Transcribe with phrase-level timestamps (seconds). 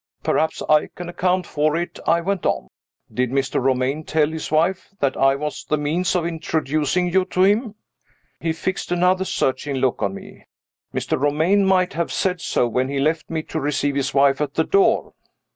[0.23, 2.69] "Perhaps I can account for it," I went on.
[3.13, 3.61] "Did Mr.
[3.61, 7.75] Romayne tell his wife that I was the means of introducing you to him?"
[8.39, 10.47] He fixed another searching look on me.
[10.91, 11.21] "Mr.
[11.21, 14.63] Romayne might have said so when he left me to receive his wife at the
[14.63, 15.13] door."